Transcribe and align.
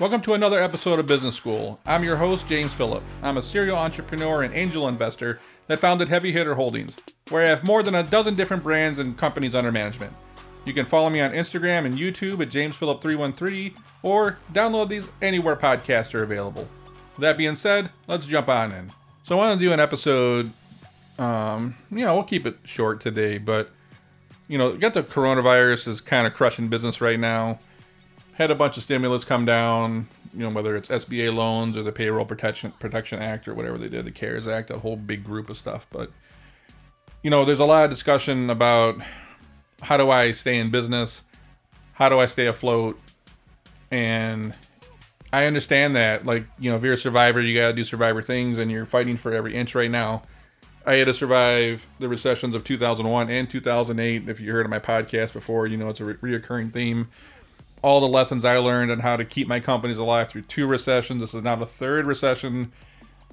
Welcome 0.00 0.22
to 0.22 0.34
another 0.34 0.60
episode 0.60 1.00
of 1.00 1.08
Business 1.08 1.34
School. 1.34 1.80
I'm 1.84 2.04
your 2.04 2.14
host, 2.14 2.48
James 2.48 2.72
Phillip. 2.72 3.02
I'm 3.20 3.36
a 3.36 3.42
serial 3.42 3.76
entrepreneur 3.76 4.44
and 4.44 4.54
angel 4.54 4.86
investor 4.86 5.40
that 5.66 5.80
founded 5.80 6.08
Heavy 6.08 6.30
Hitter 6.30 6.54
Holdings, 6.54 6.94
where 7.30 7.42
I 7.42 7.48
have 7.48 7.64
more 7.64 7.82
than 7.82 7.96
a 7.96 8.04
dozen 8.04 8.36
different 8.36 8.62
brands 8.62 9.00
and 9.00 9.18
companies 9.18 9.56
under 9.56 9.72
management. 9.72 10.12
You 10.64 10.72
can 10.72 10.86
follow 10.86 11.10
me 11.10 11.20
on 11.20 11.32
Instagram 11.32 11.84
and 11.84 11.94
YouTube 11.94 12.40
at 12.40 12.48
JamesPhillip313 12.48 13.74
or 14.04 14.38
download 14.52 14.88
these 14.88 15.08
anywhere 15.20 15.56
podcasts 15.56 16.14
are 16.14 16.22
available. 16.22 16.68
That 17.18 17.36
being 17.36 17.56
said, 17.56 17.90
let's 18.06 18.24
jump 18.24 18.48
on 18.48 18.70
in. 18.70 18.92
So 19.24 19.34
I 19.34 19.48
want 19.48 19.58
to 19.58 19.66
do 19.66 19.72
an 19.72 19.80
episode. 19.80 20.48
Um, 21.18 21.74
you 21.90 22.04
know, 22.04 22.14
we'll 22.14 22.22
keep 22.22 22.46
it 22.46 22.56
short 22.62 23.00
today, 23.00 23.38
but 23.38 23.70
you 24.46 24.58
know, 24.58 24.76
got 24.76 24.94
the 24.94 25.02
coronavirus 25.02 25.88
is 25.88 26.00
kind 26.00 26.24
of 26.24 26.34
crushing 26.34 26.68
business 26.68 27.00
right 27.00 27.18
now. 27.18 27.58
Had 28.38 28.52
a 28.52 28.54
bunch 28.54 28.76
of 28.76 28.84
stimulus 28.84 29.24
come 29.24 29.44
down. 29.44 30.06
You 30.32 30.44
know, 30.44 30.50
whether 30.50 30.76
it's 30.76 30.88
SBA 30.88 31.34
loans 31.34 31.76
or 31.76 31.82
the 31.82 31.90
Payroll 31.90 32.24
Protection 32.24 32.72
Protection 32.78 33.18
Act 33.20 33.48
or 33.48 33.54
whatever 33.54 33.78
they 33.78 33.88
did, 33.88 34.04
the 34.04 34.12
CARES 34.12 34.46
Act, 34.46 34.70
a 34.70 34.78
whole 34.78 34.94
big 34.94 35.24
group 35.24 35.50
of 35.50 35.56
stuff. 35.58 35.88
But 35.90 36.12
you 37.24 37.30
know, 37.30 37.44
there's 37.44 37.58
a 37.58 37.64
lot 37.64 37.82
of 37.82 37.90
discussion 37.90 38.48
about 38.48 38.96
how 39.82 39.96
do 39.96 40.10
I 40.10 40.30
stay 40.30 40.58
in 40.58 40.70
business, 40.70 41.24
how 41.94 42.08
do 42.08 42.20
I 42.20 42.26
stay 42.26 42.46
afloat, 42.46 42.96
and 43.90 44.54
I 45.32 45.46
understand 45.46 45.96
that. 45.96 46.24
Like, 46.24 46.46
you 46.60 46.70
know, 46.70 46.76
if 46.76 46.84
you're 46.84 46.94
a 46.94 46.98
survivor, 46.98 47.40
you 47.40 47.54
got 47.54 47.68
to 47.68 47.72
do 47.72 47.82
survivor 47.82 48.22
things, 48.22 48.58
and 48.58 48.70
you're 48.70 48.86
fighting 48.86 49.16
for 49.16 49.32
every 49.32 49.56
inch 49.56 49.74
right 49.74 49.90
now. 49.90 50.22
I 50.86 50.94
had 50.94 51.08
to 51.08 51.14
survive 51.14 51.84
the 51.98 52.08
recessions 52.08 52.54
of 52.54 52.62
2001 52.62 53.30
and 53.30 53.50
2008. 53.50 54.28
If 54.28 54.40
you 54.40 54.52
heard 54.52 54.64
of 54.64 54.70
my 54.70 54.78
podcast 54.78 55.32
before, 55.32 55.66
you 55.66 55.76
know 55.76 55.88
it's 55.88 55.98
a 55.98 56.04
re- 56.04 56.38
reoccurring 56.38 56.72
theme. 56.72 57.08
All 57.82 58.00
the 58.00 58.08
lessons 58.08 58.44
I 58.44 58.58
learned 58.58 58.90
on 58.90 58.98
how 58.98 59.16
to 59.16 59.24
keep 59.24 59.46
my 59.46 59.60
companies 59.60 59.98
alive 59.98 60.28
through 60.28 60.42
two 60.42 60.66
recessions. 60.66 61.20
This 61.20 61.34
is 61.34 61.42
now 61.42 61.56
the 61.56 61.66
third 61.66 62.06
recession 62.06 62.72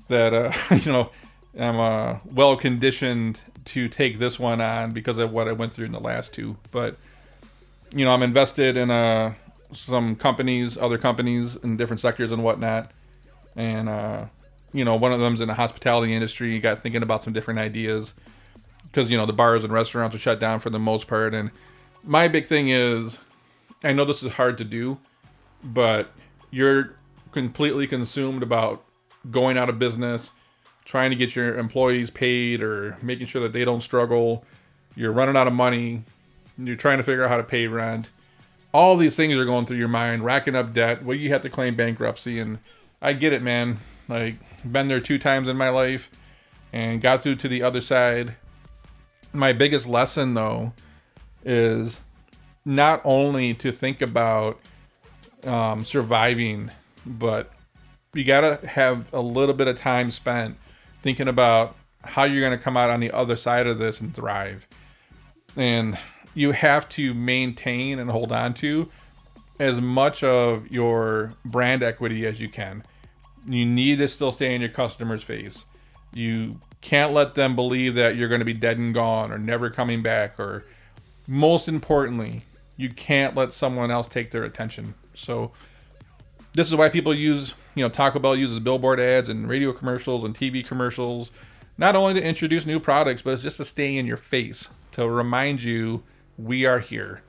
that, 0.07 0.33
uh, 0.33 0.51
you 0.75 0.91
know, 0.91 1.09
I'm 1.57 1.79
uh, 1.79 2.17
well 2.25 2.55
conditioned 2.55 3.39
to 3.65 3.87
take 3.87 4.19
this 4.19 4.37
one 4.37 4.61
on 4.61 4.91
because 4.91 5.17
of 5.17 5.31
what 5.31 5.47
I 5.47 5.53
went 5.53 5.73
through 5.73 5.85
in 5.85 5.91
the 5.91 5.99
last 5.99 6.33
two. 6.33 6.55
But, 6.71 6.97
you 7.91 8.05
know, 8.05 8.13
I'm 8.13 8.23
invested 8.23 8.77
in 8.77 8.91
uh, 8.91 9.33
some 9.73 10.15
companies, 10.15 10.77
other 10.77 10.97
companies 10.97 11.55
in 11.55 11.77
different 11.77 12.01
sectors 12.01 12.31
and 12.31 12.43
whatnot. 12.43 12.91
And, 13.55 13.89
uh, 13.89 14.25
you 14.73 14.83
know, 14.83 14.95
one 14.95 15.13
of 15.13 15.19
them's 15.19 15.41
in 15.41 15.47
the 15.47 15.53
hospitality 15.53 16.13
industry. 16.13 16.59
Got 16.59 16.81
thinking 16.81 17.03
about 17.03 17.23
some 17.23 17.33
different 17.33 17.59
ideas 17.59 18.13
because, 18.83 19.09
you 19.09 19.17
know, 19.17 19.25
the 19.25 19.33
bars 19.33 19.63
and 19.63 19.71
restaurants 19.71 20.15
are 20.15 20.19
shut 20.19 20.39
down 20.39 20.59
for 20.59 20.69
the 20.69 20.79
most 20.79 21.07
part. 21.07 21.33
And 21.33 21.51
my 22.03 22.27
big 22.27 22.47
thing 22.47 22.69
is 22.69 23.17
I 23.85 23.93
know 23.93 24.03
this 24.03 24.23
is 24.23 24.31
hard 24.33 24.57
to 24.57 24.63
do, 24.63 24.97
but 25.63 26.11
you're 26.49 26.95
completely 27.31 27.85
consumed 27.85 28.41
about 28.41 28.83
going 29.29 29.57
out 29.57 29.69
of 29.69 29.77
business, 29.77 30.31
trying 30.85 31.11
to 31.11 31.15
get 31.15 31.35
your 31.35 31.57
employees 31.57 32.09
paid 32.09 32.63
or 32.63 32.97
making 33.01 33.27
sure 33.27 33.43
that 33.43 33.53
they 33.53 33.63
don't 33.63 33.81
struggle. 33.81 34.43
You're 34.95 35.11
running 35.11 35.37
out 35.37 35.47
of 35.47 35.53
money. 35.53 36.03
You're 36.57 36.75
trying 36.75 36.97
to 36.97 37.03
figure 37.03 37.23
out 37.23 37.29
how 37.29 37.37
to 37.37 37.43
pay 37.43 37.67
rent. 37.67 38.09
All 38.73 38.97
these 38.97 39.15
things 39.15 39.35
are 39.35 39.45
going 39.45 39.65
through 39.65 39.77
your 39.77 39.87
mind, 39.87 40.25
racking 40.25 40.55
up 40.55 40.73
debt. 40.73 41.03
Well, 41.03 41.15
you 41.15 41.29
have 41.29 41.43
to 41.43 41.49
claim 41.49 41.75
bankruptcy. 41.75 42.39
And 42.39 42.57
I 43.01 43.13
get 43.13 43.33
it, 43.33 43.43
man. 43.43 43.77
Like, 44.07 44.35
been 44.71 44.87
there 44.87 44.99
two 44.99 45.19
times 45.19 45.47
in 45.47 45.57
my 45.57 45.69
life 45.69 46.09
and 46.73 47.01
got 47.01 47.21
through 47.21 47.35
to 47.37 47.47
the 47.47 47.61
other 47.61 47.81
side. 47.81 48.35
My 49.31 49.53
biggest 49.53 49.87
lesson, 49.87 50.33
though, 50.33 50.73
is 51.43 51.99
not 52.65 53.01
only 53.03 53.53
to 53.53 53.71
think 53.71 54.01
about 54.01 54.59
um, 55.45 55.85
surviving, 55.85 56.71
but 57.05 57.51
you 58.13 58.23
got 58.23 58.41
to 58.41 58.67
have 58.67 59.13
a 59.13 59.21
little 59.21 59.53
bit 59.53 59.67
of 59.67 59.77
time 59.77 60.11
spent 60.11 60.57
thinking 61.01 61.27
about 61.27 61.75
how 62.03 62.23
you're 62.23 62.41
going 62.41 62.57
to 62.57 62.63
come 62.63 62.77
out 62.77 62.89
on 62.89 62.99
the 62.99 63.11
other 63.11 63.35
side 63.35 63.67
of 63.67 63.77
this 63.77 64.01
and 64.01 64.15
thrive. 64.15 64.65
And 65.55 65.97
you 66.33 66.51
have 66.51 66.89
to 66.89 67.13
maintain 67.13 67.99
and 67.99 68.09
hold 68.09 68.31
on 68.31 68.53
to 68.55 68.89
as 69.59 69.79
much 69.79 70.23
of 70.23 70.69
your 70.71 71.33
brand 71.45 71.83
equity 71.83 72.25
as 72.25 72.41
you 72.41 72.49
can. 72.49 72.83
You 73.47 73.65
need 73.65 73.99
to 73.99 74.07
still 74.07 74.31
stay 74.31 74.53
in 74.55 74.61
your 74.61 74.71
customer's 74.71 75.23
face. 75.23 75.65
You 76.13 76.59
can't 76.81 77.13
let 77.13 77.35
them 77.35 77.55
believe 77.55 77.95
that 77.95 78.15
you're 78.15 78.27
going 78.27 78.39
to 78.39 78.45
be 78.45 78.53
dead 78.53 78.77
and 78.77 78.93
gone 78.93 79.31
or 79.31 79.37
never 79.37 79.69
coming 79.69 80.01
back. 80.01 80.39
Or 80.39 80.65
most 81.27 81.67
importantly, 81.67 82.43
you 82.77 82.89
can't 82.89 83.35
let 83.35 83.53
someone 83.53 83.91
else 83.91 84.07
take 84.07 84.31
their 84.31 84.43
attention. 84.43 84.93
So 85.13 85.51
this 86.53 86.67
is 86.67 86.75
why 86.75 86.89
people 86.89 87.13
use, 87.13 87.53
you 87.75 87.83
know, 87.83 87.89
Taco 87.89 88.19
Bell 88.19 88.35
uses 88.35 88.59
billboard 88.59 88.99
ads 88.99 89.29
and 89.29 89.49
radio 89.49 89.71
commercials 89.71 90.23
and 90.23 90.35
TV 90.35 90.65
commercials, 90.65 91.31
not 91.77 91.95
only 91.95 92.13
to 92.13 92.23
introduce 92.23 92.65
new 92.65 92.79
products, 92.79 93.21
but 93.21 93.33
it's 93.33 93.43
just 93.43 93.57
to 93.57 93.65
stay 93.65 93.97
in 93.97 94.05
your 94.05 94.17
face 94.17 94.69
to 94.91 95.09
remind 95.09 95.61
you 95.61 96.03
we 96.37 96.65
are 96.65 96.79
here. 96.79 97.21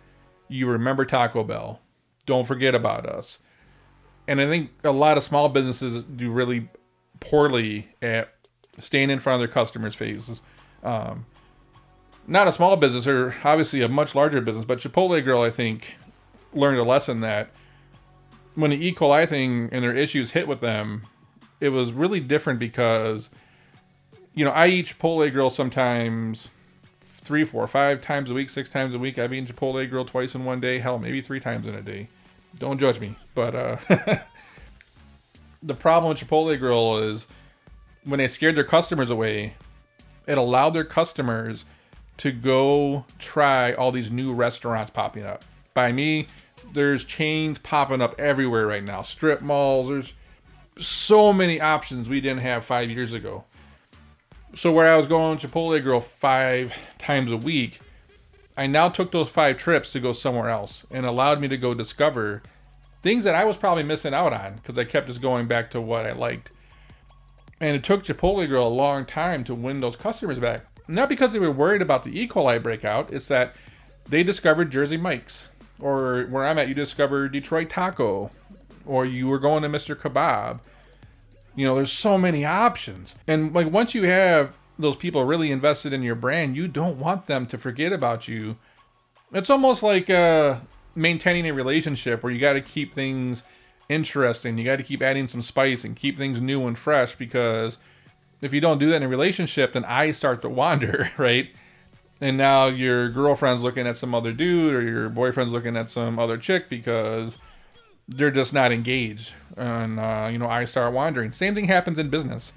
You 0.49 0.69
remember 0.69 1.05
Taco 1.05 1.43
Bell. 1.43 1.81
Don't 2.25 2.47
forget 2.47 2.75
about 2.75 3.07
us. 3.07 3.39
And 4.29 4.41
I 4.41 4.47
think 4.47 4.71
a 4.85 4.91
lot 4.91 5.17
of 5.17 5.23
small 5.23 5.49
businesses 5.49 6.05
do 6.05 6.31
really 6.31 6.69
poorly 7.21 7.89
at 8.03 8.33
staying 8.79 9.11
in 9.11 9.21
front 9.21 9.43
of 9.43 9.49
their 9.49 9.53
customers' 9.53 9.95
faces. 9.95 10.43
Um, 10.83 11.27
not 12.27 12.49
a 12.49 12.53
small 12.53 12.77
business, 12.77 13.07
or 13.07 13.35
obviously 13.45 13.83
a 13.83 13.89
much 13.89 14.15
larger 14.15 14.41
business, 14.41 14.65
but 14.65 14.79
Chipotle 14.79 15.23
Grill, 15.23 15.43
I 15.43 15.51
think, 15.51 15.95
learned 16.53 16.79
a 16.79 16.85
lesson 16.85 17.21
that 17.21 17.51
when 18.55 18.71
the 18.71 18.87
E. 18.87 18.93
coli 18.93 19.29
thing 19.29 19.69
and 19.73 19.85
their 19.85 19.95
issues 19.95 20.31
hit 20.31 20.49
with 20.49 20.61
them, 20.61 21.03
it 21.61 21.69
was 21.69 21.93
really 21.93 22.21
different 22.21 22.59
because, 22.59 23.31
you 24.35 24.45
know, 24.45 24.51
I 24.51 24.67
eat 24.69 24.87
Chipotle 24.87 25.31
Grill 25.31 25.51
sometimes 25.51 26.49
three, 27.01 27.45
four, 27.45 27.67
five 27.67 28.01
times 28.01 28.31
a 28.31 28.35
week, 28.35 28.51
six 28.51 28.69
times 28.69 28.95
a 28.95 28.99
week. 28.99 29.19
I've 29.19 29.33
eaten 29.33 29.47
Chipotle 29.47 29.89
Grill 29.89 30.05
twice 30.05 30.35
in 30.35 30.45
one 30.45 30.61
day. 30.61 30.79
Hell, 30.79 30.99
maybe 30.99 31.21
three 31.21 31.41
times 31.41 31.67
in 31.67 31.75
a 31.75 31.83
day. 31.83 32.09
Don't 32.59 32.79
judge 32.79 33.01
me, 33.01 33.15
but 33.35 33.55
uh, 33.55 33.77
the 35.63 35.75
problem 35.75 36.09
with 36.09 36.19
Chipotle 36.19 36.59
Grill 36.59 36.99
is 36.99 37.27
when 38.05 38.19
they 38.19 38.29
scared 38.29 38.57
their 38.57 38.65
customers 38.65 39.11
away, 39.11 39.55
it 40.27 40.39
allowed 40.39 40.71
their 40.71 40.85
customers 40.85 41.65
to 42.19 42.33
go 42.33 43.05
try 43.19 43.73
all 43.75 43.93
these 43.93 44.11
new 44.11 44.33
restaurants 44.33 44.91
popping 44.91 45.25
up. 45.25 45.45
By 45.75 45.93
me, 45.93 46.27
there's 46.73 47.05
chains 47.05 47.59
popping 47.59 48.01
up 48.01 48.15
everywhere 48.19 48.67
right 48.67 48.85
now. 48.85 49.03
Strip 49.03 49.43
malls, 49.43 49.89
there's 49.89 50.13
so 50.81 51.33
many 51.33 51.61
options 51.61 52.09
we 52.09 52.21
didn't 52.21 52.41
have 52.41 52.65
five 52.65 52.91
years 52.91 53.13
ago. 53.13 53.45
So 54.55 54.73
where 54.73 54.93
I 54.93 54.97
was 54.97 55.07
going 55.07 55.39
Chipotle 55.39 55.83
Grill 55.83 56.01
five 56.01 56.73
times 56.99 57.31
a 57.31 57.37
week, 57.37 57.81
I 58.57 58.67
now 58.67 58.89
took 58.89 59.13
those 59.13 59.29
five 59.29 59.59
trips 59.59 59.93
to 59.93 60.01
go 60.01 60.13
somewhere 60.13 60.49
else 60.49 60.85
and 60.91 61.05
allowed 61.05 61.41
me 61.41 61.49
to 61.49 61.59
go 61.59 61.75
discover 61.75 62.43
things 63.03 63.25
that 63.25 63.35
I 63.35 63.45
was 63.45 63.57
probably 63.57 63.83
missing 63.83 64.15
out 64.15 64.33
on 64.33 64.57
because 64.57 64.79
I 64.79 64.85
kept 64.85 65.09
just 65.09 65.21
going 65.21 65.47
back 65.47 65.71
to 65.73 65.81
what 65.81 66.07
I 66.07 66.13
liked. 66.13 66.53
And 67.61 67.77
it 67.77 67.85
took 67.85 68.05
Chipotle 68.05 68.49
Grill 68.49 68.67
a 68.67 68.69
long 68.69 69.05
time 69.05 69.45
to 69.45 69.55
win 69.55 69.81
those 69.81 69.97
customers 69.97 70.41
back. 70.41 70.65
Not 70.89 71.09
because 71.09 71.33
they 71.33 71.39
were 71.39 71.51
worried 71.51 71.83
about 71.83 72.05
the 72.05 72.19
E. 72.19 72.29
coli 72.29 72.63
breakout, 72.63 73.13
it's 73.13 73.29
that 73.29 73.55
they 74.09 74.23
discovered 74.23 74.71
Jersey 74.71 74.97
Mike's. 74.97 75.49
Or 75.81 76.25
where 76.31 76.47
I'm 76.47 76.59
at, 76.59 76.69
you 76.69 76.75
discovered 76.75 77.33
Detroit 77.33 77.71
Taco. 77.71 78.31
Or 78.87 79.05
you 79.05 79.27
were 79.27 79.39
going 79.39 79.63
to 79.63 79.69
Mr. 79.69 79.97
Kebab. 79.97 80.61
You 81.57 81.67
know, 81.67 81.75
there's 81.75 81.93
so 81.93 82.17
many 82.17 82.45
options. 82.45 83.15
And 83.27 83.53
like 83.55 83.71
once 83.71 83.95
you 83.95 84.05
have 84.05 84.57
those 84.79 84.97
people 84.97 85.25
really 85.25 85.51
invested 85.51 85.93
in 85.93 86.03
your 86.03 86.15
brand, 86.15 86.57
you 86.57 86.69
don't 86.69 86.99
want 86.99 87.27
them 87.27 87.47
to 87.47 87.59
forget 87.59 87.93
about 87.93 88.29
you. 88.29 88.57
It's 89.33 89.51
almost 89.51 89.83
like 89.83 90.09
uh, 90.09 90.59
maintaining 90.95 91.49
a 91.49 91.55
relationship 91.55 92.23
where 92.23 92.33
you 92.33 92.39
got 92.39 92.53
to 92.53 92.61
keep 92.61 92.95
things 92.95 93.43
interesting. 93.89 94.59
You 94.59 94.65
got 94.65 94.77
to 94.77 94.83
keep 94.83 95.03
adding 95.03 95.27
some 95.27 95.43
spice 95.43 95.85
and 95.85 95.97
keep 95.97 96.17
things 96.17 96.41
new 96.41 96.67
and 96.67 96.79
fresh 96.79 97.15
because 97.17 97.79
if 98.41 98.53
you 98.53 98.61
don't 98.61 98.79
do 98.79 98.91
that 98.91 98.97
in 98.97 99.03
a 99.03 99.09
relationship, 99.09 99.73
then 99.73 99.85
eyes 99.85 100.17
start 100.17 100.43
to 100.43 100.49
wander, 100.49 101.11
right? 101.19 101.49
And 102.21 102.37
now 102.39 102.67
your 102.67 103.11
girlfriend's 103.11 103.63
looking 103.63 103.87
at 103.87 103.97
some 103.97 104.15
other 104.15 104.33
dude 104.33 104.75
or 104.75 104.83
your 104.83 105.09
boyfriend's 105.09 105.53
looking 105.53 105.77
at 105.77 105.91
some 105.91 106.19
other 106.19 106.39
chick 106.39 106.69
because 106.69 107.37
they're 108.09 108.31
just 108.31 108.53
not 108.53 108.73
engaged. 108.73 109.33
And, 109.57 110.01
uh, 110.01 110.29
you 110.31 110.39
know, 110.39 110.49
eyes 110.49 110.71
start 110.71 110.93
wandering. 110.93 111.33
Same 111.33 111.55
thing 111.55 111.67
happens 111.67 111.99
in 111.99 112.09
business. 112.09 112.53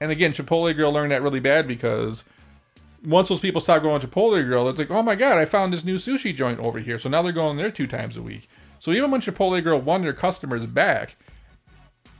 And 0.00 0.10
again, 0.10 0.32
Chipotle 0.32 0.74
Grill 0.74 0.92
learned 0.92 1.12
that 1.12 1.22
really 1.22 1.40
bad 1.40 1.68
because 1.68 2.24
once 3.04 3.28
those 3.28 3.40
people 3.40 3.60
stop 3.60 3.82
going 3.82 4.00
to 4.00 4.08
Chipotle 4.08 4.44
Grill, 4.44 4.68
it's 4.68 4.78
like, 4.78 4.90
oh 4.90 5.02
my 5.02 5.14
god, 5.14 5.38
I 5.38 5.44
found 5.44 5.72
this 5.72 5.84
new 5.84 5.96
sushi 5.96 6.34
joint 6.34 6.58
over 6.60 6.78
here. 6.78 6.98
So 6.98 7.08
now 7.08 7.22
they're 7.22 7.32
going 7.32 7.56
there 7.56 7.70
two 7.70 7.86
times 7.86 8.16
a 8.16 8.22
week. 8.22 8.48
So 8.80 8.90
even 8.92 9.10
when 9.10 9.20
Chipotle 9.20 9.62
Grill 9.62 9.80
won 9.80 10.02
their 10.02 10.12
customers 10.12 10.66
back, 10.66 11.16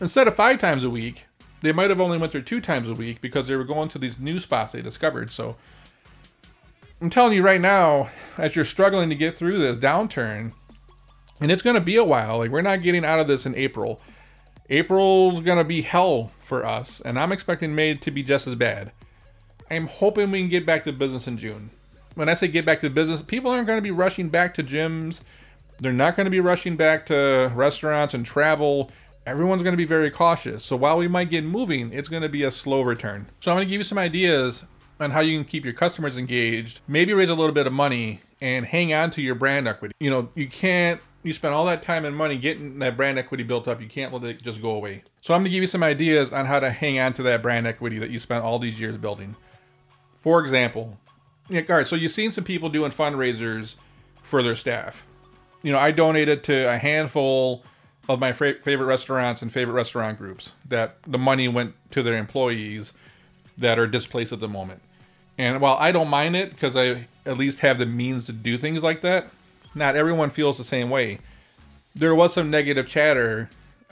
instead 0.01 0.29
of 0.29 0.37
five 0.37 0.59
times 0.59 0.85
a 0.85 0.91
week, 0.91 1.25
they 1.63 1.73
might 1.73 1.91
have 1.91 2.01
only 2.01 2.19
went 2.19 2.33
there 2.33 2.43
two 2.43 2.61
times 2.61 2.89
a 2.89 2.95
week 2.95 3.21
because 3.21 3.49
they 3.49 3.57
were 3.57 3.65
going 3.65 3.89
to 3.91 3.99
these 3.99 4.19
new 4.19 4.39
spots 4.39 4.73
they 4.73 4.83
discovered. 4.83 5.31
So 5.31 5.57
I'm 7.01 7.11
telling 7.11 7.33
you 7.33 7.43
right 7.43 7.61
now, 7.61 8.11
as 8.39 8.55
you're 8.57 8.65
struggling 8.65 9.09
to 9.11 9.15
get 9.15 9.37
through 9.37 9.59
this 9.59 9.77
downturn, 9.77 10.53
And 11.41 11.51
it's 11.53 11.63
going 11.63 11.75
to 11.75 11.81
be 11.81 11.97
a 11.97 12.05
while. 12.05 12.39
Like, 12.39 12.51
we're 12.51 12.63
not 12.63 12.83
getting 12.83 13.05
out 13.05 13.19
of 13.19 13.29
this 13.29 13.47
in 13.47 13.55
April. 13.55 14.01
April's 14.71 15.41
going 15.41 15.59
to 15.59 15.65
be 15.65 15.83
hell 15.83 16.33
for 16.43 16.65
us, 16.65 17.01
and 17.05 17.19
I'm 17.19 17.33
expecting 17.33 17.75
May 17.75 17.95
to 17.95 18.11
be 18.11 18.23
just 18.23 18.47
as 18.47 18.55
bad. 18.55 18.93
I'm 19.71 19.87
hoping 19.87 20.31
we 20.31 20.41
can 20.41 20.49
get 20.49 20.67
back 20.67 20.85
to 20.85 20.93
business 20.93 21.29
in 21.29 21.39
June. 21.39 21.71
When 22.15 22.29
I 22.29 22.35
say 22.35 22.49
get 22.49 22.65
back 22.65 22.81
to 22.81 22.91
business, 22.91 23.21
people 23.21 23.51
aren't 23.51 23.67
going 23.67 23.79
to 23.79 23.83
be 23.83 23.91
rushing 23.91 24.29
back 24.29 24.55
to 24.55 24.63
gyms. 24.63 25.21
They're 25.79 25.93
not 25.93 26.17
going 26.17 26.25
to 26.25 26.31
be 26.31 26.41
rushing 26.41 26.77
back 26.77 27.05
to 27.07 27.53
restaurants 27.55 28.15
and 28.15 28.25
travel. 28.25 28.91
Everyone's 29.27 29.63
going 29.63 29.73
to 29.73 29.77
be 29.77 29.85
very 29.85 30.11
cautious. 30.11 30.65
So 30.65 30.77
while 30.77 30.97
we 30.97 31.09
might 31.09 31.31
get 31.31 31.45
moving, 31.45 31.93
it's 31.93 32.09
going 32.09 32.23
to 32.23 32.29
be 32.29 32.45
a 32.45 32.51
slow 32.51 32.83
return. 32.83 33.27
So 33.41 33.51
I'm 33.51 33.57
going 33.57 33.67
to 33.67 33.71
give 33.71 33.81
you 33.81 33.85
some 33.85 33.99
ideas 33.99 34.63
on 35.01 35.11
how 35.11 35.21
you 35.21 35.37
can 35.37 35.45
keep 35.45 35.65
your 35.65 35.75
customers 35.75 36.17
engaged, 36.17 36.81
maybe 36.89 37.13
raise 37.13 37.29
a 37.29 37.35
little 37.35 37.53
bit 37.53 37.67
of 37.67 37.73
money 37.73 38.21
and 38.41 38.65
hang 38.65 38.95
on 38.95 39.11
to 39.11 39.23
your 39.23 39.35
brand 39.35 39.67
equity. 39.67 39.95
You 39.99 40.11
know, 40.11 40.29
you 40.35 40.49
can't 40.49 41.01
you 41.27 41.33
spend 41.33 41.53
all 41.53 41.67
that 41.67 41.83
time 41.83 42.05
and 42.05 42.15
money 42.15 42.39
getting 42.39 42.79
that 42.79 42.97
brand 42.97 43.19
equity 43.19 43.43
built 43.43 43.67
up, 43.67 43.81
you 43.81 43.89
can't 43.89 44.13
let 44.13 44.23
it 44.23 44.43
just 44.43 44.63
go 44.63 44.71
away. 44.71 45.03
So 45.23 45.35
I'm 45.35 45.41
gonna 45.41 45.51
give 45.51 45.63
you 45.63 45.69
some 45.69 45.83
ideas 45.83 46.33
on 46.33 46.47
how 46.47 46.61
to 46.61 46.71
hang 46.71 46.99
on 47.01 47.13
to 47.15 47.23
that 47.25 47.43
brand 47.43 47.67
equity 47.67 47.99
that 47.99 48.11
you 48.11 48.19
spent 48.19 48.45
all 48.45 48.59
these 48.59 48.79
years 48.79 48.97
building. 48.97 49.35
For 50.23 50.41
example, 50.41 50.97
yeah, 51.49 51.63
all 51.69 51.77
right, 51.77 51.87
so 51.87 51.97
you've 51.97 52.13
seen 52.13 52.33
some 52.33 52.45
people 52.45 52.69
doing 52.69 52.93
fundraisers 52.93 53.75
for 54.23 54.43
their 54.43 54.57
staff. 54.57 55.05
You 55.63 55.73
know, 55.73 55.79
I 55.79 55.91
donated 55.91 56.45
to 56.45 56.73
a 56.73 56.79
handful 56.79 57.65
of 58.09 58.21
my 58.21 58.33
favorite 58.33 58.87
restaurants 58.87 59.43
and 59.43 59.53
favorite 59.53 59.75
restaurant 59.75 60.19
groups 60.19 60.53
that 60.69 60.97
the 61.07 61.19
money 61.19 61.49
went 61.49 61.75
to 61.91 62.03
their 62.03 62.17
employees 62.17 62.93
that 63.59 63.79
are 63.79 63.87
displaced 63.87 64.33
at 64.33 64.41
the 64.41 64.49
moment. 64.49 64.81
And 65.39 65.61
while 65.61 65.77
I 65.79 65.93
don't 65.93 66.09
mind 66.09 66.37
it 66.37 66.51
because 66.51 66.77
I 66.77 67.07
at 67.27 67.37
least 67.37 67.59
have 67.61 67.79
the 67.79 67.87
means 67.87 68.27
to 68.27 68.33
do 68.33 68.57
things 68.57 68.83
like 68.83 69.03
that, 69.03 69.31
not 69.75 69.97
everyone 69.97 70.31
feels 70.31 70.57
the 70.57 70.65
same 70.65 70.89
way. 70.89 71.19
There 71.95 72.15
was 72.15 72.33
some 72.33 72.51
negative 72.51 72.87
chatter 72.87 73.49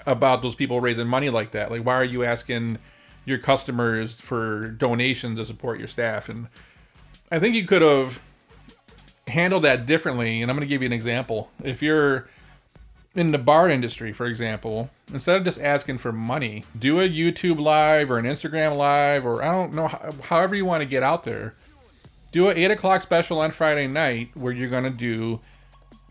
about 0.06 0.43
those 0.43 0.55
people 0.55 0.81
raising 0.81 1.06
money 1.06 1.31
like 1.31 1.50
that. 1.52 1.70
Like, 1.70 1.84
why 1.84 1.94
are 1.94 2.05
you 2.05 2.25
asking 2.25 2.78
your 3.25 3.38
customers 3.38 4.14
for 4.14 4.69
donations 4.69 5.38
to 5.38 5.44
support 5.44 5.78
your 5.78 5.88
staff? 5.88 6.28
And 6.28 6.46
I 7.31 7.38
think 7.38 7.55
you 7.55 7.66
could 7.66 7.82
have 7.82 8.19
handled 9.26 9.64
that 9.64 9.87
differently. 9.87 10.43
And 10.43 10.50
I'm 10.50 10.56
going 10.56 10.66
to 10.66 10.72
give 10.72 10.82
you 10.82 10.87
an 10.87 10.93
example. 10.93 11.50
If 11.62 11.82
you're 11.82 12.28
in 13.14 13.31
the 13.31 13.38
bar 13.38 13.69
industry, 13.69 14.12
for 14.12 14.26
example, 14.26 14.90
instead 15.12 15.37
of 15.37 15.44
just 15.44 15.61
asking 15.61 15.99
for 15.99 16.12
money, 16.12 16.64
do 16.78 17.00
a 17.00 17.08
YouTube 17.08 17.61
live 17.61 18.11
or 18.11 18.16
an 18.16 18.25
Instagram 18.25 18.76
live, 18.76 19.25
or 19.25 19.43
I 19.43 19.52
don't 19.52 19.72
know, 19.72 19.88
however 20.22 20.55
you 20.55 20.64
want 20.64 20.82
to 20.82 20.88
get 20.88 21.02
out 21.02 21.22
there. 21.22 21.55
Do 22.32 22.49
an 22.49 22.58
8 22.58 22.72
o'clock 22.72 23.00
special 23.02 23.38
on 23.38 23.52
Friday 23.52 23.87
night 23.87 24.31
where 24.34 24.52
you're 24.52 24.69
going 24.69 24.84
to 24.84 24.90
do 24.90 25.40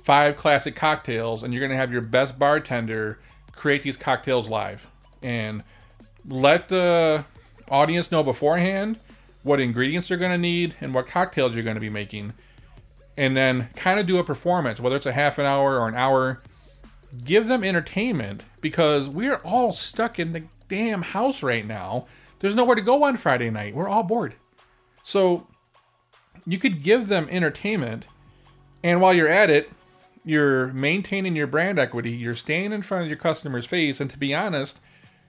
five 0.03 0.37
classic 0.37 0.75
cocktails 0.75 1.43
and 1.43 1.53
you're 1.53 1.59
going 1.59 1.71
to 1.71 1.77
have 1.77 1.91
your 1.91 2.01
best 2.01 2.39
bartender 2.39 3.19
create 3.51 3.81
these 3.81 3.97
cocktails 3.97 4.47
live. 4.47 4.87
And 5.21 5.63
let 6.27 6.69
the 6.69 7.25
audience 7.69 8.11
know 8.11 8.23
beforehand 8.23 8.99
what 9.43 9.59
ingredients 9.59 10.07
they're 10.07 10.17
going 10.17 10.31
to 10.31 10.37
need 10.37 10.75
and 10.79 10.93
what 10.93 11.07
cocktails 11.07 11.53
you're 11.53 11.63
going 11.63 11.75
to 11.75 11.81
be 11.81 11.89
making. 11.89 12.33
And 13.17 13.35
then 13.35 13.67
kind 13.75 13.99
of 13.99 14.05
do 14.05 14.17
a 14.17 14.23
performance, 14.23 14.79
whether 14.79 14.95
it's 14.95 15.05
a 15.05 15.11
half 15.11 15.37
an 15.37 15.45
hour 15.45 15.77
or 15.77 15.89
an 15.89 15.95
hour 15.95 16.41
give 17.25 17.47
them 17.47 17.63
entertainment 17.63 18.43
because 18.61 19.07
we're 19.07 19.37
all 19.37 19.71
stuck 19.71 20.19
in 20.19 20.33
the 20.33 20.43
damn 20.69 21.01
house 21.01 21.43
right 21.43 21.65
now. 21.65 22.07
There's 22.39 22.55
nowhere 22.55 22.75
to 22.75 22.81
go 22.81 23.03
on 23.03 23.17
Friday 23.17 23.49
night. 23.49 23.75
We're 23.75 23.87
all 23.87 24.03
bored. 24.03 24.35
So 25.03 25.47
you 26.45 26.57
could 26.57 26.83
give 26.83 27.07
them 27.07 27.27
entertainment, 27.29 28.07
and 28.83 28.99
while 28.99 29.13
you're 29.13 29.29
at 29.29 29.49
it, 29.49 29.69
you're 30.25 30.67
maintaining 30.67 31.35
your 31.35 31.47
brand 31.47 31.79
equity. 31.79 32.11
You're 32.11 32.35
staying 32.35 32.71
in 32.71 32.81
front 32.81 33.03
of 33.03 33.09
your 33.09 33.17
customer's 33.17 33.65
face, 33.65 33.99
and 33.99 34.09
to 34.09 34.17
be 34.17 34.33
honest, 34.33 34.79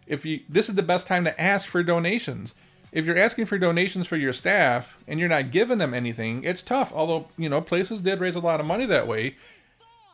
if 0.06 0.24
you 0.24 0.40
this 0.48 0.68
is 0.68 0.74
the 0.74 0.82
best 0.82 1.06
time 1.06 1.24
to 1.24 1.40
ask 1.40 1.66
for 1.66 1.82
donations. 1.82 2.54
If 2.92 3.06
you're 3.06 3.18
asking 3.18 3.46
for 3.46 3.58
donations 3.58 4.06
for 4.06 4.16
your 4.16 4.32
staff 4.32 4.96
and 5.08 5.18
you're 5.18 5.28
not 5.28 5.50
giving 5.50 5.78
them 5.78 5.94
anything, 5.94 6.44
it's 6.44 6.62
tough. 6.62 6.92
Although, 6.94 7.26
you 7.36 7.48
know, 7.48 7.60
places 7.60 8.00
did 8.00 8.20
raise 8.20 8.36
a 8.36 8.40
lot 8.40 8.60
of 8.60 8.66
money 8.66 8.86
that 8.86 9.08
way 9.08 9.34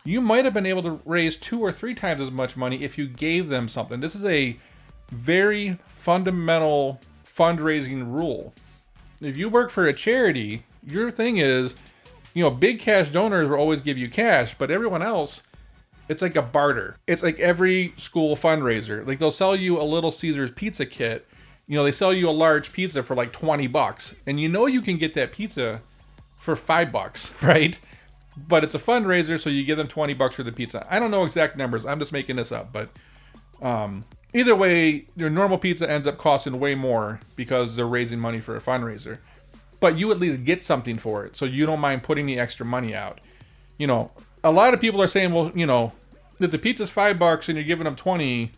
you 0.04 0.20
might 0.20 0.44
have 0.44 0.54
been 0.54 0.66
able 0.66 0.82
to 0.82 1.00
raise 1.04 1.36
two 1.36 1.60
or 1.60 1.72
three 1.72 1.94
times 1.94 2.20
as 2.20 2.30
much 2.30 2.56
money 2.56 2.82
if 2.82 2.96
you 2.96 3.06
gave 3.06 3.48
them 3.48 3.68
something. 3.68 4.00
This 4.00 4.14
is 4.14 4.24
a 4.24 4.56
very 5.10 5.78
fundamental 6.00 7.00
fundraising 7.36 8.10
rule. 8.10 8.54
If 9.20 9.36
you 9.36 9.48
work 9.48 9.70
for 9.70 9.88
a 9.88 9.94
charity, 9.94 10.64
your 10.86 11.10
thing 11.10 11.38
is, 11.38 11.74
you 12.34 12.42
know, 12.42 12.50
big 12.50 12.80
cash 12.80 13.10
donors 13.10 13.48
will 13.48 13.58
always 13.58 13.82
give 13.82 13.98
you 13.98 14.08
cash, 14.08 14.54
but 14.56 14.70
everyone 14.70 15.02
else, 15.02 15.42
it's 16.08 16.22
like 16.22 16.36
a 16.36 16.42
barter. 16.42 16.96
It's 17.06 17.22
like 17.22 17.38
every 17.38 17.92
school 17.96 18.36
fundraiser. 18.36 19.06
Like 19.06 19.18
they'll 19.18 19.30
sell 19.30 19.54
you 19.54 19.80
a 19.80 19.84
little 19.84 20.10
Caesar's 20.10 20.50
pizza 20.50 20.86
kit. 20.86 21.26
You 21.66 21.76
know, 21.76 21.84
they 21.84 21.92
sell 21.92 22.12
you 22.12 22.28
a 22.28 22.32
large 22.32 22.72
pizza 22.72 23.02
for 23.02 23.14
like 23.14 23.32
20 23.32 23.66
bucks. 23.66 24.14
And 24.26 24.40
you 24.40 24.48
know 24.48 24.66
you 24.66 24.80
can 24.80 24.96
get 24.96 25.14
that 25.14 25.32
pizza 25.32 25.82
for 26.38 26.56
5 26.56 26.90
bucks, 26.90 27.32
right? 27.42 27.78
But 28.48 28.64
it's 28.64 28.74
a 28.74 28.78
fundraiser, 28.78 29.40
so 29.40 29.50
you 29.50 29.64
give 29.64 29.78
them 29.78 29.88
20 29.88 30.14
bucks 30.14 30.34
for 30.34 30.42
the 30.42 30.52
pizza. 30.52 30.86
I 30.90 30.98
don't 30.98 31.10
know 31.10 31.24
exact 31.24 31.56
numbers. 31.56 31.84
I'm 31.86 31.98
just 31.98 32.12
making 32.12 32.36
this 32.36 32.52
up, 32.52 32.72
but 32.72 32.90
um, 33.62 34.04
either 34.34 34.54
way, 34.54 35.06
your 35.16 35.30
normal 35.30 35.58
pizza 35.58 35.90
ends 35.90 36.06
up 36.06 36.18
costing 36.18 36.58
way 36.58 36.74
more 36.74 37.20
because 37.36 37.76
they're 37.76 37.86
raising 37.86 38.18
money 38.18 38.40
for 38.40 38.56
a 38.56 38.60
fundraiser. 38.60 39.18
But 39.80 39.96
you 39.96 40.10
at 40.10 40.18
least 40.18 40.44
get 40.44 40.62
something 40.62 40.98
for 40.98 41.24
it, 41.24 41.36
so 41.36 41.44
you 41.44 41.66
don't 41.66 41.80
mind 41.80 42.02
putting 42.02 42.26
the 42.26 42.38
extra 42.38 42.66
money 42.66 42.94
out. 42.94 43.20
You 43.78 43.86
know, 43.86 44.10
a 44.44 44.50
lot 44.50 44.74
of 44.74 44.80
people 44.80 45.02
are 45.02 45.08
saying, 45.08 45.32
well, 45.32 45.50
you 45.54 45.66
know, 45.66 45.92
if 46.38 46.50
the 46.50 46.58
pizza's 46.58 46.90
five 46.90 47.18
bucks 47.18 47.48
and 47.48 47.56
you're 47.56 47.66
giving 47.66 47.84
them 47.84 47.96
20, 47.96 48.52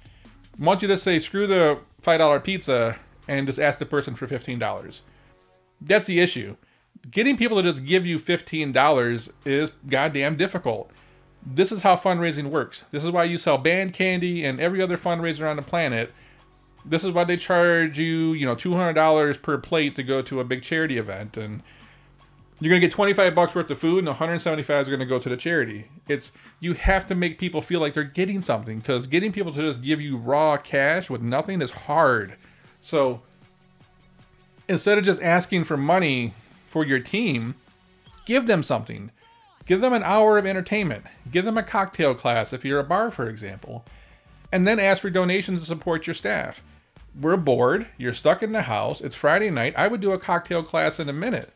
why 0.58 0.64
don't 0.64 0.82
you 0.82 0.88
just 0.88 1.04
say, 1.04 1.18
screw 1.18 1.46
the 1.46 1.78
$5 2.02 2.44
pizza 2.44 2.96
and 3.28 3.46
just 3.46 3.58
ask 3.58 3.78
the 3.78 3.86
person 3.86 4.14
for 4.14 4.26
$15? 4.26 5.00
That's 5.80 6.04
the 6.04 6.20
issue 6.20 6.56
getting 7.10 7.36
people 7.36 7.56
to 7.56 7.62
just 7.62 7.84
give 7.84 8.06
you 8.06 8.18
$15 8.18 9.30
is 9.44 9.70
goddamn 9.88 10.36
difficult. 10.36 10.90
This 11.44 11.72
is 11.72 11.82
how 11.82 11.96
fundraising 11.96 12.50
works. 12.50 12.84
This 12.90 13.04
is 13.04 13.10
why 13.10 13.24
you 13.24 13.36
sell 13.36 13.58
band 13.58 13.92
candy 13.92 14.44
and 14.44 14.60
every 14.60 14.80
other 14.80 14.96
fundraiser 14.96 15.48
on 15.48 15.56
the 15.56 15.62
planet. 15.62 16.12
This 16.84 17.04
is 17.04 17.10
why 17.10 17.24
they 17.24 17.36
charge 17.36 17.98
you, 17.98 18.32
you 18.32 18.46
know, 18.46 18.54
$200 18.54 19.42
per 19.42 19.58
plate 19.58 19.96
to 19.96 20.02
go 20.02 20.22
to 20.22 20.40
a 20.40 20.44
big 20.44 20.62
charity 20.62 20.98
event 20.98 21.36
and 21.36 21.62
you're 22.60 22.70
going 22.70 22.80
to 22.80 22.86
get 22.86 22.94
25 22.94 23.34
bucks 23.34 23.54
worth 23.56 23.70
of 23.70 23.78
food 23.78 23.98
and 23.98 24.08
175 24.08 24.82
is 24.82 24.88
going 24.88 25.00
to 25.00 25.06
go 25.06 25.18
to 25.18 25.28
the 25.28 25.36
charity. 25.36 25.86
It's 26.08 26.30
you 26.60 26.74
have 26.74 27.08
to 27.08 27.16
make 27.16 27.38
people 27.38 27.60
feel 27.60 27.80
like 27.80 27.92
they're 27.92 28.04
getting 28.04 28.40
something 28.40 28.80
cuz 28.80 29.08
getting 29.08 29.32
people 29.32 29.52
to 29.52 29.60
just 29.60 29.82
give 29.82 30.00
you 30.00 30.16
raw 30.16 30.56
cash 30.56 31.10
with 31.10 31.22
nothing 31.22 31.60
is 31.60 31.72
hard. 31.72 32.34
So 32.80 33.20
instead 34.68 34.96
of 34.96 35.04
just 35.04 35.20
asking 35.20 35.64
for 35.64 35.76
money 35.76 36.34
for 36.72 36.84
your 36.84 36.98
team, 36.98 37.54
give 38.26 38.46
them 38.46 38.62
something. 38.62 39.10
Give 39.66 39.80
them 39.80 39.92
an 39.92 40.02
hour 40.02 40.38
of 40.38 40.46
entertainment. 40.46 41.04
Give 41.30 41.44
them 41.44 41.58
a 41.58 41.62
cocktail 41.62 42.14
class 42.14 42.52
if 42.52 42.64
you're 42.64 42.80
a 42.80 42.84
bar, 42.84 43.10
for 43.10 43.28
example. 43.28 43.84
And 44.50 44.66
then 44.66 44.80
ask 44.80 45.02
for 45.02 45.10
donations 45.10 45.60
to 45.60 45.66
support 45.66 46.06
your 46.06 46.14
staff. 46.14 46.64
We're 47.20 47.36
bored. 47.36 47.86
You're 47.98 48.12
stuck 48.12 48.42
in 48.42 48.52
the 48.52 48.62
house. 48.62 49.00
It's 49.00 49.14
Friday 49.14 49.50
night. 49.50 49.74
I 49.76 49.86
would 49.86 50.00
do 50.00 50.12
a 50.12 50.18
cocktail 50.18 50.62
class 50.62 50.98
in 50.98 51.08
a 51.08 51.12
minute. 51.12 51.50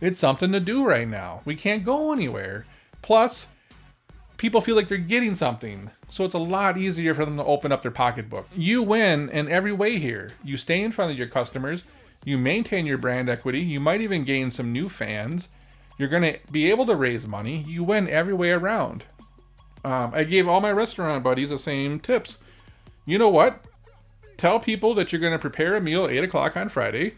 It's 0.00 0.18
something 0.18 0.52
to 0.52 0.60
do 0.60 0.84
right 0.86 1.06
now. 1.06 1.42
We 1.44 1.54
can't 1.54 1.84
go 1.84 2.12
anywhere. 2.12 2.66
Plus, 3.02 3.46
people 4.38 4.60
feel 4.60 4.74
like 4.74 4.88
they're 4.88 4.98
getting 4.98 5.34
something. 5.34 5.90
So 6.10 6.24
it's 6.24 6.34
a 6.34 6.38
lot 6.38 6.78
easier 6.78 7.14
for 7.14 7.24
them 7.24 7.36
to 7.36 7.44
open 7.44 7.72
up 7.72 7.82
their 7.82 7.90
pocketbook. 7.90 8.48
You 8.56 8.82
win 8.82 9.28
in 9.30 9.50
every 9.50 9.72
way 9.72 9.98
here. 9.98 10.32
You 10.42 10.56
stay 10.56 10.82
in 10.82 10.92
front 10.92 11.12
of 11.12 11.18
your 11.18 11.28
customers. 11.28 11.84
You 12.26 12.38
maintain 12.38 12.86
your 12.86 12.98
brand 12.98 13.28
equity. 13.28 13.60
You 13.60 13.78
might 13.78 14.00
even 14.00 14.24
gain 14.24 14.50
some 14.50 14.72
new 14.72 14.88
fans. 14.88 15.48
You're 15.96 16.08
going 16.08 16.24
to 16.24 16.36
be 16.50 16.68
able 16.68 16.84
to 16.86 16.96
raise 16.96 17.24
money. 17.24 17.64
You 17.68 17.84
win 17.84 18.08
every 18.08 18.34
way 18.34 18.50
around. 18.50 19.04
Um, 19.84 20.10
I 20.12 20.24
gave 20.24 20.48
all 20.48 20.60
my 20.60 20.72
restaurant 20.72 21.22
buddies 21.22 21.50
the 21.50 21.58
same 21.58 22.00
tips. 22.00 22.38
You 23.04 23.16
know 23.18 23.28
what? 23.28 23.64
Tell 24.38 24.58
people 24.58 24.92
that 24.94 25.12
you're 25.12 25.20
going 25.20 25.34
to 25.34 25.38
prepare 25.38 25.76
a 25.76 25.80
meal 25.80 26.04
at 26.04 26.10
8 26.10 26.24
o'clock 26.24 26.56
on 26.56 26.68
Friday. 26.68 27.14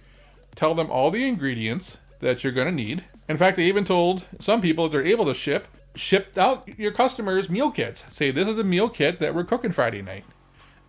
Tell 0.55 0.75
them 0.75 0.91
all 0.91 1.11
the 1.11 1.27
ingredients 1.27 1.97
that 2.21 2.45
you're 2.45 2.53
going 2.53 2.69
to 2.69 2.73
need. 2.73 3.03
In 3.31 3.39
fact, 3.39 3.59
I 3.59 3.63
even 3.63 3.87
told 3.87 4.27
some 4.41 4.61
people 4.61 4.85
that 4.85 4.93
they're 4.93 5.07
able 5.07 5.25
to 5.25 5.33
ship, 5.35 5.69
ship 5.97 6.37
out 6.37 6.69
your 6.79 6.93
customers 6.93 7.49
meal 7.49 7.71
kits. 7.71 8.05
Say, 8.11 8.31
this 8.31 8.47
is 8.47 8.59
a 8.59 8.65
meal 8.65 8.91
kit 8.91 9.21
that 9.21 9.35
we're 9.35 9.45
cooking 9.45 9.73
Friday 9.73 10.03
night. 10.03 10.27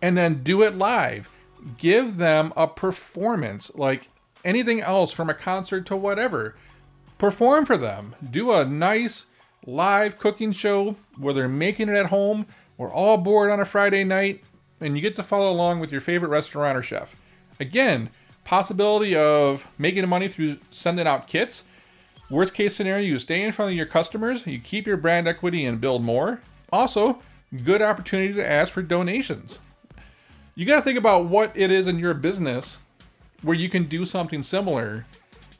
And 0.02 0.14
then 0.14 0.42
do 0.42 0.60
it 0.60 0.74
live 0.74 1.30
give 1.78 2.16
them 2.16 2.52
a 2.56 2.66
performance 2.66 3.70
like 3.74 4.08
anything 4.44 4.80
else 4.80 5.12
from 5.12 5.30
a 5.30 5.34
concert 5.34 5.86
to 5.86 5.96
whatever. 5.96 6.54
Perform 7.18 7.66
for 7.66 7.76
them. 7.76 8.14
Do 8.30 8.52
a 8.52 8.64
nice 8.64 9.26
live 9.66 10.18
cooking 10.18 10.52
show 10.52 10.96
where 11.18 11.34
they're 11.34 11.48
making 11.48 11.88
it 11.88 11.96
at 11.96 12.06
home. 12.06 12.46
We're 12.78 12.92
all 12.92 13.18
bored 13.18 13.50
on 13.50 13.60
a 13.60 13.64
Friday 13.64 14.04
night, 14.04 14.42
and 14.80 14.96
you 14.96 15.02
get 15.02 15.16
to 15.16 15.22
follow 15.22 15.50
along 15.50 15.80
with 15.80 15.92
your 15.92 16.00
favorite 16.00 16.30
restaurant 16.30 16.78
or 16.78 16.82
chef. 16.82 17.14
Again, 17.60 18.10
possibility 18.44 19.14
of 19.14 19.66
making 19.78 20.08
money 20.08 20.28
through 20.28 20.58
sending 20.70 21.06
out 21.06 21.28
kits. 21.28 21.64
Worst 22.30 22.54
case 22.54 22.74
scenario, 22.74 23.04
you 23.04 23.18
stay 23.18 23.42
in 23.42 23.52
front 23.52 23.70
of 23.70 23.76
your 23.76 23.86
customers, 23.86 24.46
you 24.46 24.60
keep 24.60 24.86
your 24.86 24.96
brand 24.96 25.28
equity 25.28 25.64
and 25.66 25.80
build 25.80 26.04
more. 26.04 26.40
Also, 26.72 27.18
good 27.64 27.82
opportunity 27.82 28.32
to 28.34 28.50
ask 28.50 28.72
for 28.72 28.82
donations. 28.82 29.58
You 30.54 30.64
got 30.64 30.76
to 30.76 30.82
think 30.82 30.98
about 30.98 31.26
what 31.26 31.52
it 31.54 31.70
is 31.70 31.88
in 31.88 31.98
your 31.98 32.14
business 32.14 32.78
where 33.42 33.56
you 33.56 33.68
can 33.68 33.84
do 33.84 34.04
something 34.04 34.42
similar, 34.42 35.06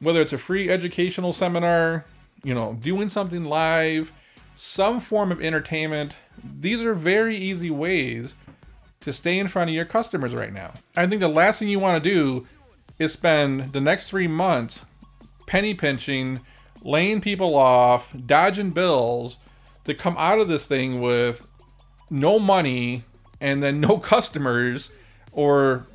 whether 0.00 0.20
it's 0.20 0.32
a 0.32 0.38
free 0.38 0.70
educational 0.70 1.32
seminar, 1.32 2.04
you 2.44 2.54
know, 2.54 2.74
doing 2.80 3.08
something 3.08 3.44
live, 3.44 4.12
some 4.54 5.00
form 5.00 5.32
of 5.32 5.40
entertainment. 5.40 6.18
These 6.60 6.82
are 6.82 6.94
very 6.94 7.36
easy 7.36 7.70
ways 7.70 8.34
to 9.00 9.12
stay 9.12 9.38
in 9.38 9.48
front 9.48 9.70
of 9.70 9.74
your 9.74 9.84
customers 9.84 10.34
right 10.34 10.52
now. 10.52 10.72
I 10.96 11.06
think 11.06 11.20
the 11.20 11.28
last 11.28 11.58
thing 11.58 11.68
you 11.68 11.80
want 11.80 12.02
to 12.02 12.10
do 12.10 12.46
is 12.98 13.12
spend 13.12 13.72
the 13.72 13.80
next 13.80 14.08
three 14.10 14.28
months 14.28 14.84
penny 15.46 15.74
pinching, 15.74 16.40
laying 16.82 17.20
people 17.20 17.56
off, 17.56 18.14
dodging 18.26 18.70
bills 18.70 19.36
to 19.84 19.94
come 19.94 20.16
out 20.16 20.38
of 20.38 20.48
this 20.48 20.66
thing 20.66 21.00
with 21.00 21.44
no 22.10 22.38
money 22.38 23.02
and 23.40 23.62
then 23.62 23.80
no 23.80 23.98
customers 24.12 24.90
or 25.32 25.86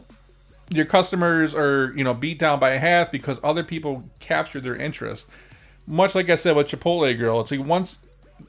your 0.69 0.85
customers 0.85 1.53
are 1.53 1.93
you 1.95 2.03
know 2.03 2.13
beat 2.13 2.39
down 2.39 2.59
by 2.59 2.71
half 2.71 3.11
because 3.11 3.39
other 3.43 3.63
people 3.63 4.03
capture 4.19 4.59
their 4.59 4.75
interest. 4.75 5.27
Much 5.87 6.15
like 6.15 6.29
i 6.29 6.35
said 6.35 6.55
with 6.55 6.67
chipotle 6.67 7.15
grill 7.17 7.41
it's 7.41 7.51
like 7.51 7.63
once 7.63 7.99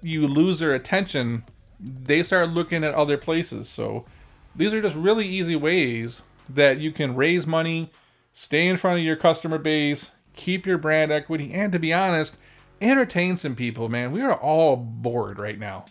you 0.01 0.27
lose 0.27 0.59
their 0.59 0.75
attention 0.75 1.45
they 1.79 2.23
start 2.23 2.49
looking 2.51 2.85
at 2.85 2.95
other 2.95 3.19
places. 3.19 3.69
So 3.69 4.07
these 4.55 4.73
are 4.73 4.81
just 4.81 4.97
really 4.97 5.27
easy 5.27 5.57
ways 5.57 6.23
that 6.49 6.81
you 6.81 6.91
can 6.91 7.15
raise 7.15 7.47
money 7.47 7.91
stay 8.33 8.69
in 8.69 8.77
front 8.77 8.99
of 8.99 9.05
your 9.05 9.17
customer 9.17 9.59
base 9.59 10.11
keep 10.35 10.67
your 10.67 10.79
brand 10.79 11.11
equity 11.11 11.53
and 11.53 11.73
to 11.73 11.79
be 11.79 11.93
honest 11.93 12.37
entertain 12.81 13.37
some 13.37 13.55
people 13.55 13.89
man. 13.89 14.13
We 14.13 14.23
are 14.23 14.35
all 14.35 14.77
bored 14.77 15.39
right 15.39 15.59
now. 15.59 15.85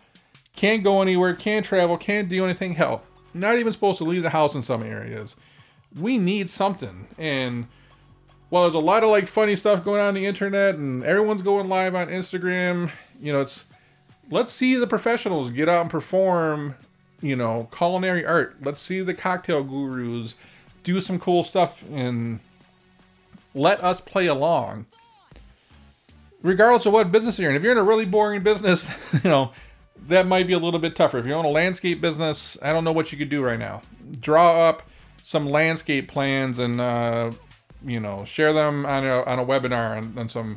Can't 0.56 0.84
go 0.84 1.02
anywhere 1.02 1.36
can't 1.36 1.66
travel 1.66 1.98
can't 1.98 2.30
do 2.30 2.44
anything. 2.44 2.74
Hell 2.74 3.04
not 3.36 3.60
even 3.60 3.74
supposed 3.74 3.98
to 4.00 4.06
leave 4.06 4.24
the 4.24 4.30
house 4.30 4.56
in 4.56 4.62
some 4.64 4.82
areas 4.82 5.36
we 6.00 6.18
need 6.18 6.50
something. 6.50 7.08
And 7.18 7.68
while 8.50 8.64
there's 8.64 8.76
a 8.76 8.80
lot 8.80 9.04
of 9.04 9.10
like 9.10 9.28
funny 9.28 9.56
stuff 9.56 9.84
going 9.84 10.02
on, 10.02 10.08
on 10.08 10.14
the 10.14 10.26
internet 10.26 10.76
and 10.76 11.04
everyone's 11.04 11.42
going 11.42 11.68
live 11.70 11.96
on 11.96 12.08
Instagram, 12.08 12.92
you 13.22 13.34
know, 13.34 13.42
it's 13.42 13.66
let's 14.30 14.52
see 14.52 14.76
the 14.76 14.88
professionals 14.88 15.52
get 15.52 15.70
out 15.70 15.82
and 15.82 15.90
perform, 15.90 16.76
you 17.22 17.36
know, 17.36 17.68
culinary 17.76 18.26
art. 18.26 18.58
Let's 18.62 18.82
see 18.82 19.02
the 19.02 19.14
cocktail 19.14 19.64
gurus 19.64 20.36
do 20.84 21.02
some 21.02 21.20
cool 21.20 21.44
stuff 21.44 21.84
and 21.92 22.40
let 23.54 23.84
us 23.84 24.00
play 24.00 24.28
along. 24.28 24.86
Regardless 26.44 26.86
of 26.86 26.94
what 26.94 27.12
business 27.12 27.40
you're 27.40 27.50
in, 27.50 27.56
if 27.56 27.64
you're 27.64 27.72
in 27.72 27.80
a 27.80 27.84
really 27.84 28.06
boring 28.06 28.44
business, 28.44 28.88
you 29.14 29.30
know, 29.30 29.52
that 30.08 30.28
might 30.28 30.46
be 30.46 30.54
a 30.54 30.60
little 30.60 30.80
bit 30.80 30.96
tougher. 30.96 31.18
If 31.18 31.26
you 31.26 31.34
own 31.34 31.46
a 31.46 31.50
landscape 31.50 32.02
business, 32.02 32.58
I 32.62 32.72
don't 32.72 32.84
know 32.84 32.92
what 32.92 33.12
you 33.12 33.18
could 33.18 33.30
do 33.30 33.42
right 33.42 33.58
now. 33.58 33.82
Draw 34.20 34.70
up 34.70 34.84
some 35.26 35.50
landscape 35.50 36.08
plans 36.08 36.60
and 36.60 36.80
uh, 36.80 37.32
you 37.84 38.00
know 38.00 38.24
share 38.26 38.54
them 38.54 38.86
on 38.86 39.04
a, 39.04 39.24
on 39.24 39.40
a 39.40 39.46
webinar 39.46 39.98
and, 39.98 40.16
and 40.20 40.30
some 40.30 40.56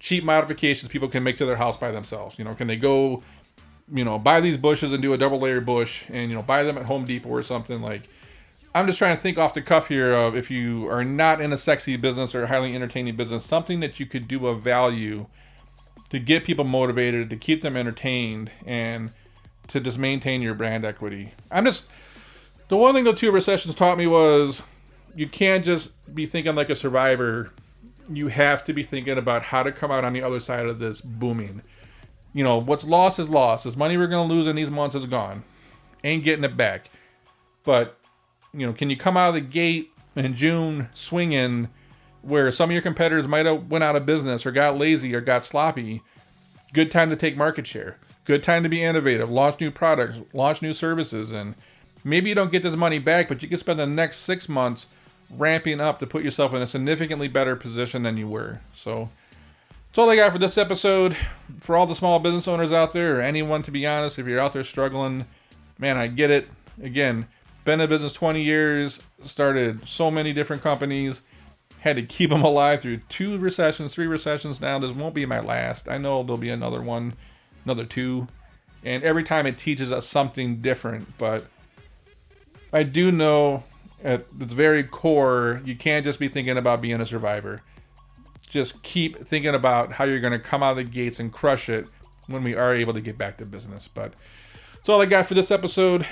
cheap 0.00 0.24
modifications 0.24 0.90
people 0.90 1.06
can 1.06 1.22
make 1.22 1.36
to 1.36 1.44
their 1.44 1.56
house 1.56 1.76
by 1.76 1.90
themselves. 1.90 2.38
You 2.38 2.44
know, 2.44 2.54
can 2.54 2.66
they 2.66 2.76
go, 2.76 3.22
you 3.92 4.04
know, 4.04 4.18
buy 4.18 4.40
these 4.40 4.56
bushes 4.56 4.92
and 4.92 5.02
do 5.02 5.12
a 5.12 5.18
double 5.18 5.38
layer 5.38 5.60
bush 5.60 6.04
and, 6.08 6.30
you 6.30 6.34
know, 6.34 6.42
buy 6.42 6.62
them 6.62 6.78
at 6.78 6.86
Home 6.86 7.04
Depot 7.04 7.28
or 7.28 7.42
something 7.42 7.80
like. 7.82 8.08
I'm 8.74 8.86
just 8.86 8.98
trying 8.98 9.16
to 9.16 9.22
think 9.22 9.38
off 9.38 9.54
the 9.54 9.62
cuff 9.62 9.88
here 9.88 10.12
of 10.12 10.36
if 10.36 10.50
you 10.50 10.86
are 10.88 11.04
not 11.04 11.40
in 11.40 11.52
a 11.52 11.56
sexy 11.56 11.96
business 11.96 12.34
or 12.34 12.42
a 12.42 12.46
highly 12.46 12.74
entertaining 12.74 13.16
business, 13.16 13.44
something 13.44 13.80
that 13.80 13.98
you 14.00 14.06
could 14.06 14.28
do 14.28 14.46
of 14.46 14.62
value 14.62 15.26
to 16.10 16.18
get 16.18 16.44
people 16.44 16.64
motivated, 16.64 17.30
to 17.30 17.36
keep 17.36 17.62
them 17.62 17.76
entertained, 17.76 18.50
and 18.66 19.10
to 19.68 19.80
just 19.80 19.98
maintain 19.98 20.42
your 20.42 20.54
brand 20.54 20.84
equity. 20.84 21.32
I'm 21.50 21.64
just 21.64 21.86
the 22.68 22.76
one 22.76 22.94
thing 22.94 23.04
the 23.04 23.12
two 23.12 23.30
recessions 23.30 23.74
taught 23.74 23.98
me 23.98 24.06
was 24.06 24.62
you 25.14 25.28
can't 25.28 25.64
just 25.64 25.90
be 26.14 26.26
thinking 26.26 26.54
like 26.54 26.70
a 26.70 26.76
survivor. 26.76 27.52
You 28.08 28.28
have 28.28 28.64
to 28.64 28.72
be 28.72 28.82
thinking 28.82 29.18
about 29.18 29.42
how 29.42 29.62
to 29.62 29.72
come 29.72 29.90
out 29.90 30.04
on 30.04 30.12
the 30.12 30.22
other 30.22 30.40
side 30.40 30.66
of 30.66 30.78
this 30.78 31.00
booming. 31.00 31.62
You 32.34 32.44
know, 32.44 32.60
what's 32.60 32.84
lost 32.84 33.18
is 33.18 33.28
lost. 33.28 33.64
This 33.64 33.76
money 33.76 33.96
we're 33.96 34.08
going 34.08 34.28
to 34.28 34.34
lose 34.34 34.46
in 34.46 34.56
these 34.56 34.70
months 34.70 34.94
is 34.94 35.06
gone. 35.06 35.42
Ain't 36.04 36.24
getting 36.24 36.44
it 36.44 36.56
back. 36.56 36.90
But, 37.64 37.98
you 38.52 38.66
know, 38.66 38.72
can 38.72 38.90
you 38.90 38.96
come 38.96 39.16
out 39.16 39.30
of 39.30 39.34
the 39.34 39.40
gate 39.40 39.90
in 40.14 40.34
June 40.34 40.88
swinging 40.92 41.68
where 42.22 42.50
some 42.50 42.68
of 42.70 42.72
your 42.72 42.82
competitors 42.82 43.26
might 43.26 43.46
have 43.46 43.70
went 43.70 43.84
out 43.84 43.96
of 43.96 44.06
business 44.06 44.44
or 44.44 44.52
got 44.52 44.76
lazy 44.76 45.14
or 45.14 45.20
got 45.20 45.44
sloppy? 45.44 46.02
Good 46.72 46.90
time 46.90 47.10
to 47.10 47.16
take 47.16 47.36
market 47.36 47.66
share. 47.66 47.96
Good 48.24 48.42
time 48.42 48.64
to 48.64 48.68
be 48.68 48.82
innovative, 48.82 49.30
launch 49.30 49.60
new 49.60 49.70
products, 49.70 50.18
launch 50.32 50.60
new 50.60 50.72
services, 50.72 51.30
and 51.30 51.54
Maybe 52.06 52.28
you 52.28 52.36
don't 52.36 52.52
get 52.52 52.62
this 52.62 52.76
money 52.76 53.00
back, 53.00 53.26
but 53.26 53.42
you 53.42 53.48
can 53.48 53.58
spend 53.58 53.80
the 53.80 53.86
next 53.86 54.18
six 54.18 54.48
months 54.48 54.86
ramping 55.28 55.80
up 55.80 55.98
to 55.98 56.06
put 56.06 56.22
yourself 56.22 56.54
in 56.54 56.62
a 56.62 56.66
significantly 56.66 57.26
better 57.26 57.56
position 57.56 58.04
than 58.04 58.16
you 58.16 58.28
were. 58.28 58.60
So 58.76 59.08
that's 59.88 59.98
all 59.98 60.08
I 60.08 60.14
got 60.14 60.30
for 60.30 60.38
this 60.38 60.56
episode. 60.56 61.16
For 61.58 61.76
all 61.76 61.84
the 61.84 61.96
small 61.96 62.20
business 62.20 62.46
owners 62.46 62.70
out 62.70 62.92
there, 62.92 63.18
or 63.18 63.22
anyone 63.22 63.64
to 63.64 63.72
be 63.72 63.84
honest, 63.88 64.20
if 64.20 64.26
you're 64.28 64.38
out 64.38 64.52
there 64.52 64.62
struggling, 64.62 65.26
man, 65.80 65.96
I 65.96 66.06
get 66.06 66.30
it. 66.30 66.48
Again, 66.80 67.26
been 67.64 67.80
in 67.80 67.88
business 67.88 68.12
20 68.12 68.40
years, 68.40 69.00
started 69.24 69.88
so 69.88 70.08
many 70.08 70.32
different 70.32 70.62
companies, 70.62 71.22
had 71.80 71.96
to 71.96 72.02
keep 72.04 72.30
them 72.30 72.42
alive 72.42 72.82
through 72.82 72.98
two 73.08 73.36
recessions, 73.36 73.92
three 73.92 74.06
recessions 74.06 74.60
now. 74.60 74.78
This 74.78 74.92
won't 74.92 75.14
be 75.14 75.26
my 75.26 75.40
last. 75.40 75.88
I 75.88 75.98
know 75.98 76.22
there'll 76.22 76.38
be 76.38 76.50
another 76.50 76.82
one, 76.82 77.14
another 77.64 77.84
two. 77.84 78.28
And 78.84 79.02
every 79.02 79.24
time 79.24 79.44
it 79.48 79.58
teaches 79.58 79.90
us 79.90 80.06
something 80.06 80.58
different, 80.58 81.18
but 81.18 81.46
I 82.76 82.82
do 82.82 83.10
know 83.10 83.64
at 84.04 84.26
the 84.38 84.44
very 84.44 84.84
core, 84.84 85.62
you 85.64 85.74
can't 85.74 86.04
just 86.04 86.18
be 86.18 86.28
thinking 86.28 86.58
about 86.58 86.82
being 86.82 87.00
a 87.00 87.06
survivor. 87.06 87.62
Just 88.50 88.82
keep 88.82 89.26
thinking 89.26 89.54
about 89.54 89.92
how 89.92 90.04
you're 90.04 90.20
going 90.20 90.34
to 90.34 90.38
come 90.38 90.62
out 90.62 90.72
of 90.72 90.76
the 90.76 90.84
gates 90.84 91.18
and 91.18 91.32
crush 91.32 91.70
it 91.70 91.86
when 92.26 92.44
we 92.44 92.54
are 92.54 92.74
able 92.74 92.92
to 92.92 93.00
get 93.00 93.16
back 93.16 93.38
to 93.38 93.46
business. 93.46 93.88
But 93.88 94.12
that's 94.74 94.90
all 94.90 95.00
I 95.00 95.06
got 95.06 95.26
for 95.26 95.32
this 95.32 95.50
episode. 95.50 96.06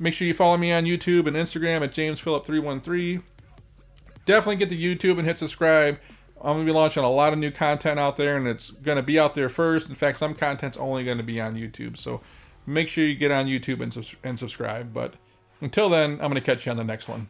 Make 0.00 0.12
sure 0.12 0.26
you 0.26 0.34
follow 0.34 0.56
me 0.56 0.72
on 0.72 0.86
YouTube 0.86 1.28
and 1.28 1.36
Instagram 1.36 1.82
at 1.84 1.92
JamesPhillip313. 1.92 3.22
Definitely 4.26 4.56
get 4.56 4.70
to 4.70 4.76
YouTube 4.76 5.18
and 5.18 5.26
hit 5.26 5.38
subscribe. 5.38 6.00
I'm 6.40 6.54
going 6.54 6.66
to 6.66 6.72
be 6.72 6.76
launching 6.76 7.04
a 7.04 7.10
lot 7.10 7.32
of 7.32 7.38
new 7.38 7.52
content 7.52 8.00
out 8.00 8.16
there, 8.16 8.36
and 8.36 8.48
it's 8.48 8.70
going 8.70 8.96
to 8.96 9.02
be 9.04 9.20
out 9.20 9.34
there 9.34 9.48
first. 9.48 9.88
In 9.88 9.94
fact, 9.94 10.18
some 10.18 10.34
content's 10.34 10.78
only 10.78 11.04
going 11.04 11.18
to 11.18 11.22
be 11.22 11.40
on 11.40 11.54
YouTube. 11.54 11.96
So 11.96 12.20
make 12.66 12.88
sure 12.88 13.06
you 13.06 13.14
get 13.14 13.30
on 13.30 13.46
YouTube 13.46 13.80
and, 13.80 14.16
and 14.24 14.36
subscribe. 14.36 14.92
But 14.92 15.14
until 15.60 15.88
then, 15.88 16.12
I'm 16.12 16.30
going 16.30 16.34
to 16.34 16.40
catch 16.40 16.66
you 16.66 16.72
on 16.72 16.78
the 16.78 16.84
next 16.84 17.08
one. 17.08 17.28